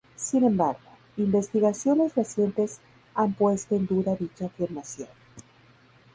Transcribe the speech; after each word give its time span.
Sin 0.15 0.43
embargo, 0.43 0.79
investigaciones 1.15 2.15
recientes 2.15 2.79
han 3.13 3.33
puesto 3.35 3.75
en 3.75 3.85
duda 3.85 4.15
dicha 4.15 4.47
afirmación. 4.47 5.09